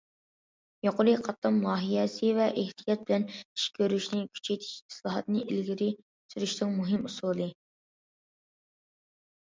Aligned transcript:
يۇقىرى 0.85 1.11
قاتلام 1.27 1.57
لايىھەسى 1.65 2.31
ۋە 2.37 2.47
ئېھتىيات 2.61 3.03
بىلەن 3.09 3.27
ئىش 3.35 3.67
كۆرۈشنى 3.77 4.23
كۈچەيتىش 4.39 4.71
ئىسلاھاتنى 4.93 5.45
ئىلگىرى 5.45 5.93
سۈرۈشنىڭ 6.35 6.75
مۇھىم 6.81 7.09
ئۇسۇلى. 7.13 7.51